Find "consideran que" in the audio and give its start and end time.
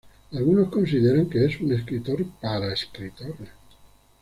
0.69-1.45